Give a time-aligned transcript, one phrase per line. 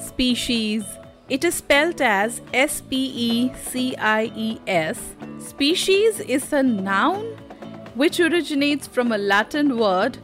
[0.00, 0.84] species.
[1.28, 4.98] It is spelt as S P E C I E S.
[5.38, 7.26] Species is a noun
[7.94, 10.18] which originates from a Latin word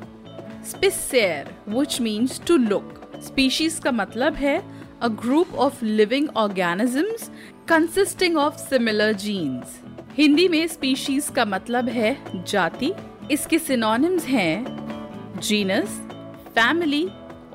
[0.63, 2.97] spicere, which means to look.
[3.21, 4.63] Species का मतलब है
[5.03, 7.31] a group of living organisms
[7.67, 9.79] consisting of similar genes.
[10.19, 12.93] Hindi में species का मतलब है जाति
[13.31, 14.87] इसके synonyms हैं
[15.41, 15.89] genus,
[16.57, 17.05] family,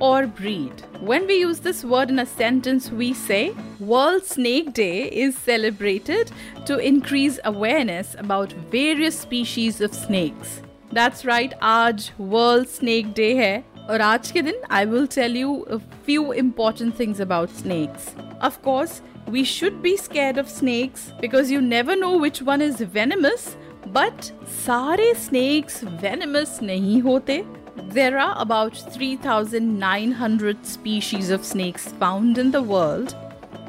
[0.02, 0.84] or breed.
[1.00, 6.32] When we use this word in a sentence, we say World Snake Day is celebrated
[6.66, 10.62] to increase awareness about various species of snakes.
[10.92, 15.54] That's right, आज World Snake Day है और आज के दिन I will tell you
[15.70, 18.14] a few important things about snakes.
[18.42, 22.82] Of course, we should be scared of snakes because you never know which one is
[22.82, 23.56] venomous,
[23.94, 24.32] but
[24.66, 27.61] सारे snakes venomous नहीं होते.
[27.78, 33.16] There are about 3,900 species of snakes found in the world.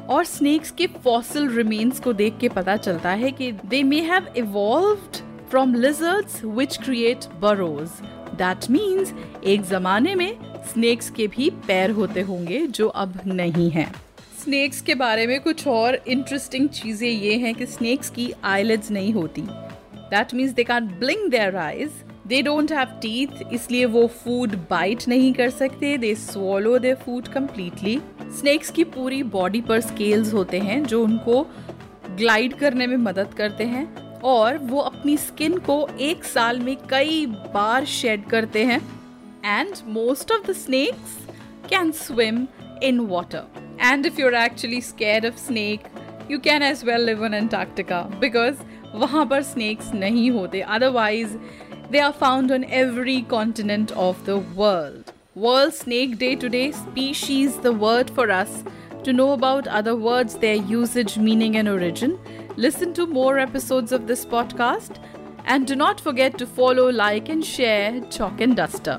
[0.09, 4.27] और snakes के fossil remains को देख के पता चलता है कि they may have
[4.35, 8.01] evolved from lizards which create burrows.
[8.37, 9.13] That means
[9.43, 10.37] एक जमाने में
[10.73, 13.91] snakes के भी पैर होते होंगे जो अब नहीं हैं.
[14.43, 19.13] स्नेक्स के बारे में कुछ और इंटरेस्टिंग चीज़ें ये हैं कि स्नेक्स की आईलिड्स नहीं
[19.13, 21.91] होती that means they can't blink their eyes
[22.27, 27.27] they don't have teeth इसलिए वो फ़ूड बाइट नहीं कर सकते। They swallow their food
[27.27, 27.99] completely
[28.39, 31.45] snakes की पूरी बॉडी पर स्केल्स होते हैं, जो उनको
[32.17, 33.85] ग्लाइड करने में मदद करते हैं
[34.21, 38.79] और वो अपनी स्किन को एक साल में कई बार शेड करते हैं।
[39.45, 41.17] And most of the snakes
[41.69, 42.45] can swim
[42.83, 43.43] in water
[43.81, 45.87] and if you are actually scare of snake
[46.31, 48.63] you can as well live in Antarctica because
[48.95, 51.37] वहाँ पर स्नेक्स नहीं होते। Otherwise
[51.93, 55.13] they are found on every continent of the world.
[55.35, 58.63] World Snake Day today, species the word for us.
[59.03, 62.17] To know about other words, their usage, meaning, and origin,
[62.55, 64.97] listen to more episodes of this podcast.
[65.45, 68.97] And do not forget to follow, like, and share Chalk and Duster.